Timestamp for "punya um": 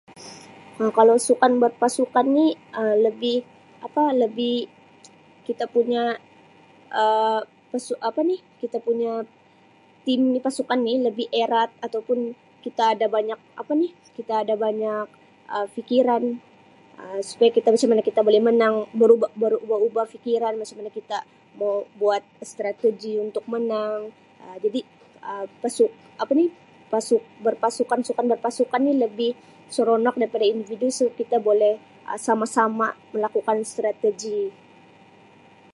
5.75-7.39